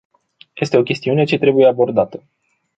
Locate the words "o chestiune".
0.77-1.23